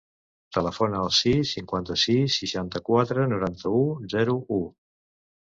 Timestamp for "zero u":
4.17-4.61